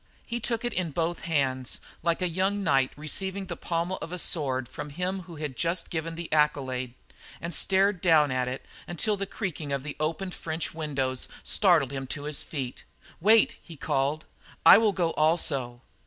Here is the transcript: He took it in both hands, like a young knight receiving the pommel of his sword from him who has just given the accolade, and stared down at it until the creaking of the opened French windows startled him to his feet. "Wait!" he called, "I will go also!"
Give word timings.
He 0.25 0.39
took 0.39 0.65
it 0.65 0.73
in 0.73 0.89
both 0.89 1.19
hands, 1.29 1.79
like 2.01 2.23
a 2.23 2.27
young 2.27 2.63
knight 2.63 2.89
receiving 2.97 3.45
the 3.45 3.55
pommel 3.55 3.99
of 4.01 4.09
his 4.09 4.23
sword 4.23 4.67
from 4.67 4.89
him 4.89 5.19
who 5.29 5.35
has 5.35 5.51
just 5.55 5.91
given 5.91 6.15
the 6.15 6.27
accolade, 6.33 6.95
and 7.39 7.53
stared 7.53 8.01
down 8.01 8.31
at 8.31 8.47
it 8.47 8.65
until 8.87 9.15
the 9.15 9.27
creaking 9.27 9.71
of 9.71 9.83
the 9.83 9.95
opened 9.99 10.33
French 10.33 10.73
windows 10.73 11.27
startled 11.43 11.91
him 11.91 12.07
to 12.07 12.23
his 12.23 12.41
feet. 12.41 12.83
"Wait!" 13.19 13.59
he 13.61 13.75
called, 13.77 14.25
"I 14.65 14.79
will 14.79 14.91
go 14.91 15.11
also!" 15.11 15.83